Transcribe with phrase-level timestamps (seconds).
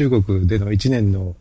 [0.00, 1.36] 中国での1年の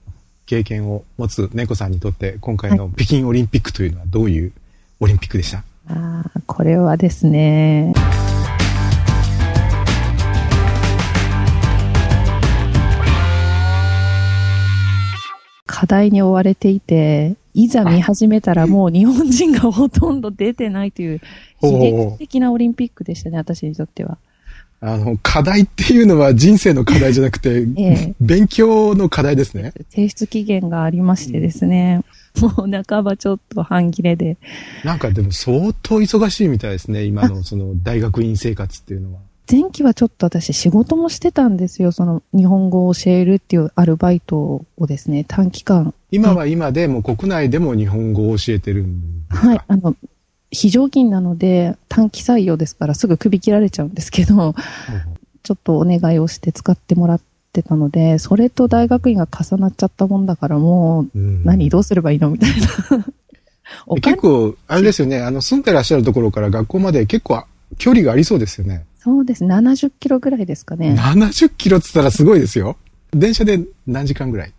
[0.46, 4.52] 経験を持つ猫さんにとって、今回の北京オリンピックというのはどういう
[5.00, 7.94] オリンピックでした、ああ、これはですね、
[15.66, 21.22] 課題に追われていて、いざ見始めたらもう日本人がほとんど出てないという、
[21.62, 24.18] 悲劇的なオリンピックでしたね、私にとっては。
[24.82, 29.74] あの、課題っていうのは人生の課題じゃなくて、 ええ勉強の課題ですね。
[29.90, 32.02] 提出期限がありましてですね、
[32.40, 34.38] もう半ばちょっと半切れで、
[34.86, 39.20] なんかでも相当忙しいみたいですね、今のその大学院生活っていうのは。
[39.52, 41.92] 前期はちょっと私仕事もしてたんですよ。
[41.92, 44.38] その日本語を教えるっていうアルバイト
[44.78, 45.94] をですね、短期間。
[46.12, 49.48] 今は今でもう国内でも日本語を教えてるんですか？
[49.48, 49.96] はい、あの、
[50.52, 54.56] 非常勤なので短期採用ですからすぐ首切られちゃうんですけど、
[55.44, 57.22] ちょっとお願いをして使ってもらっ
[57.54, 63.06] てたので、それと大学院が重なっちゃったもんだからもう、うん何どうすればいいのみたいな。
[64.02, 67.44] 結構、あれですよね、あの、住んでらっしゃるところから学校まで結構
[67.78, 68.86] 距離がありそうですよね。
[69.00, 69.46] そうです。
[69.46, 70.96] 70キロぐらいですかね。
[70.98, 72.78] 70キロって言ったらすごいですよ。
[73.12, 74.54] 電車で何時間ぐらい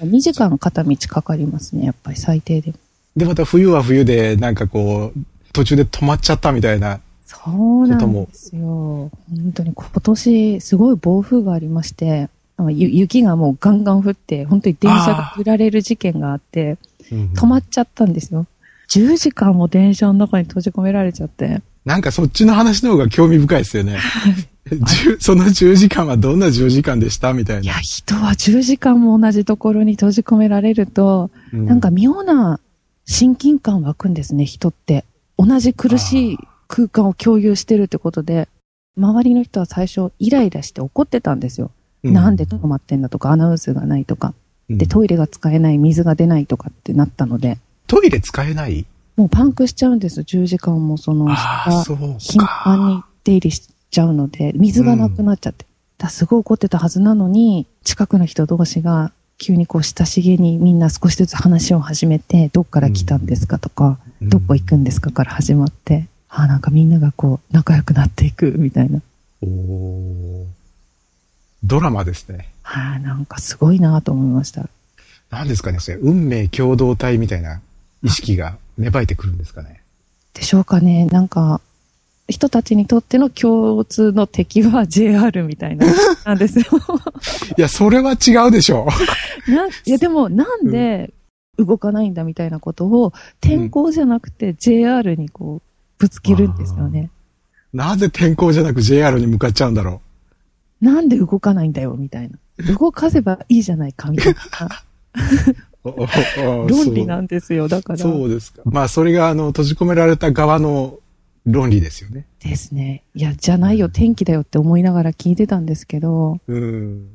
[0.00, 1.86] ？2時間片道かかりますね。
[1.86, 2.76] やっぱり最低でも。
[3.16, 5.18] で、また冬は冬で、なんかこう、
[5.56, 7.00] 途中で止まっちゃったみたいな。
[7.24, 8.60] そうなんですよ。
[8.62, 9.10] 本
[9.54, 12.28] 当に今年すごい暴風がありまして、
[12.68, 16.76] 雪がもうガンガン降って、本当に電車が揺られる事件があって、
[17.10, 18.46] 止まっちゃったんですよ。
[18.90, 21.62] 10時間も電車の中に閉じ込められちゃって。
[21.86, 23.98] なんかそっちの話の方が興味深いですよね。
[25.20, 27.74] その10時間はどんな10時間でしたみたいないや、。
[27.80, 32.60] 人は10時間も同じところに閉じ込められると、うなんか妙な
[33.06, 35.04] 親近感湧くんですね、人って。
[35.38, 38.48] 同じ苦しい空間を共有してるってことで、
[38.96, 41.70] 周りの人は最初イライラして怒ってたんですよ。
[42.02, 44.34] うなんで止まってんだとか、アナウンスがないとか。
[44.68, 48.86] で、トイレが使えない、水が出ないとかってなったので、トイレ使えない？
[49.16, 51.26] もうパンクしちゃうんです、10時間もその
[52.18, 53.08] 頻繁にか。
[53.24, 55.64] 出入りしちゃうので、水がなくなっちゃって。
[55.98, 69.02] だからすごい怒ってたはずなのに、近くの人同士が急にこう親しげにみんな少しずつ話を始めて、どっから来たんですかとか、うんどこ行くんですかから始まって、ああ、なんかみんながこう仲良くなっていくみたいな。
[69.42, 70.46] おー
[71.62, 72.48] ドラマですね。
[72.62, 74.68] はあ、なんかすごいなと思いました。
[75.30, 77.60] 何ですかね、それ、運命共同体みたいな
[78.02, 79.82] 意識が芽生えてくるんですかね。
[80.32, 81.06] でしょうかね。
[81.06, 81.60] なんか、
[82.28, 85.86] 人たちにとっての共通の敵は JR みたいな、
[86.24, 86.64] なんですよ。
[87.56, 88.88] いや、それは違うでしょ
[89.48, 91.12] なんいや、でも、なんで
[91.56, 97.10] 動かないんだみたいなことを、天候じゃなくて JR にこう、ぶつけるんですよね。
[97.72, 100.00] なぜ天候じゃなく JR に向かっちゃうんだろ
[100.80, 102.74] なんで動かないんだよ、みたいな。
[102.74, 104.40] 動かせばいいじゃないか、みたいな
[105.84, 107.68] 論理なんですよ。
[107.68, 107.98] だから。
[107.98, 108.62] そうですか。
[108.64, 110.98] まあ、それが、あの、閉じ込められた側の
[111.46, 112.26] 論理ですよね。
[112.40, 113.04] ですね。
[113.14, 117.08] いや、じゃないよ、天気だよって思いながら聞いてたんですけど、うん。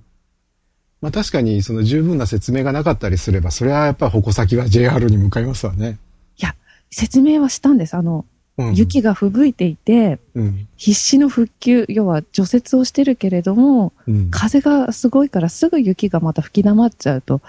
[1.02, 5.98] まあ、確かに、その十分な説明がなかったりすれば、それはやっぱ矛先は JR に向かいますわね。
[6.38, 6.56] いや、
[6.92, 7.96] 説明はしたんです。
[7.96, 8.26] あの、
[8.58, 10.68] うん、雪が吹雪いていて、うん。
[10.78, 14.32] 必死の復旧、要は除雪をしてるけれども、うん。
[14.32, 17.42] 風がすごいからすぐ雪がまた吹き溜まっちゃうと。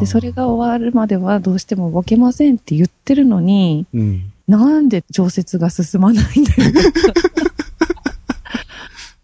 [0.00, 4.32] で、それが終わるまではどうしても動けませんって言ってるのに、うん。
[4.48, 6.72] なんで常設が進まないんだよ。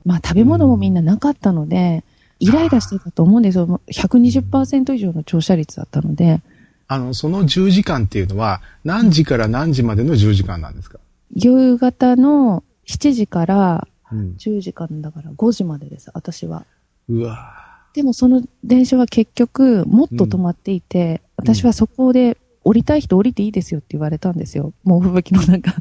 [0.04, 2.04] まあ食べ物もみんななかったので、
[2.38, 3.80] イライラしてたと思うんですよ。
[3.92, 6.41] 120%以上の乗車率だったので、
[6.88, 10.98] あの、その10時間っていうのは、何時から何時までの10時間なんですか？
[11.34, 14.34] 夕方の7時からうん。
[14.38, 16.64] 10時間だから5時までです、私は。
[17.09, 17.54] うわ
[17.94, 22.38] でもその電車は結局もっと止まっていて、私はそこで
[22.70, 24.72] 降りたい人降りていいですよって言われたんですよ。
[24.84, 25.75] 猛吹雪の中。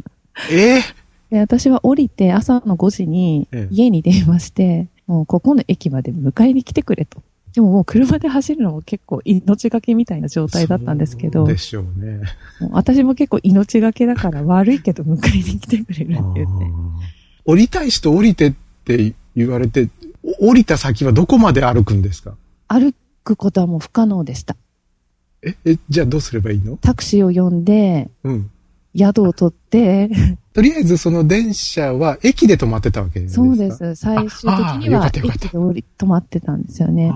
[0.50, 0.80] え？
[0.80, 0.82] え
[1.30, 7.22] で私は降りて朝の5時にええ家に電話して、もうここの駅まで迎えに来てくれと。
[7.54, 12.22] でももう車で走るのも結構命がけみたいな状態だったんですけど、でしょうね。
[12.60, 16.66] もう私も結構命がけだから悪いけど迎えに来てくれるって言って。
[17.46, 18.54] 降りたい人降りてっ
[18.86, 19.90] て言われて、
[20.40, 22.36] 降りた先はどこまで歩くんですか？
[22.68, 24.56] 歩くことはもう不可能でした。
[25.42, 26.78] え、え、じゃあどうすればいいの？
[26.78, 28.52] タクシーを呼んで、うん。
[28.98, 30.10] 宿を取って、
[30.54, 33.46] とりあえずその電車は駅で止まってたわけですか？
[33.46, 33.72] そうで。
[33.72, 33.96] す。
[33.96, 37.14] 最終的には駅で降り止まってたんですよね。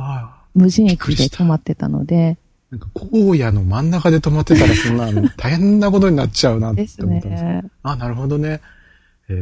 [0.56, 2.38] 無人駅で止まってたので。
[2.72, 7.44] なんか荒野の真ん中で止まってたらそんな 大変なことになっちゃうなってです思ったんです。
[7.44, 7.64] ね。
[7.84, 8.62] あ、なるほどね。
[9.30, 9.34] へ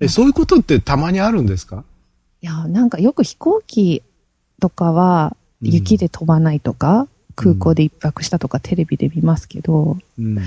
[0.00, 0.04] え。
[0.06, 1.84] え、そういうことってたまにあるんですか？
[2.42, 4.02] いや、なんかよく飛行機
[4.60, 10.38] とかは雪で飛ばないとか、空港で一泊したとかテレビで見ますけど、うん。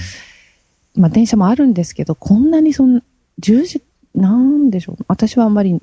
[0.96, 3.04] まあ電車もあるんですけど、こんなにそん、
[3.42, 3.82] 10時、
[4.16, 5.06] なんでしょう。
[5.08, 5.80] 私はあんまり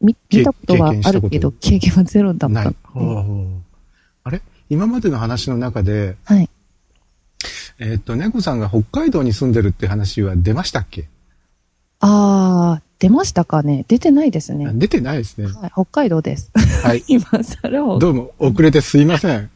[0.00, 2.72] 見見たことはあるけど、経験はゼロだった。
[4.24, 4.40] あれ？
[4.70, 6.48] 今までの話の中で、はい。
[7.78, 11.08] えっと、猫さんが北海道に住んでるって話は出ましたっけ？
[12.58, 13.84] ああ、出ましたかね？
[13.88, 14.68] 出てないですね。
[14.74, 15.46] 出てないですね。
[15.46, 16.50] はい、北海道です。
[16.82, 17.04] はい。
[17.08, 19.50] 今更どうも、遅れてすいません。